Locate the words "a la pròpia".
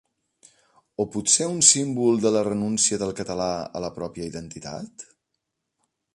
3.81-4.31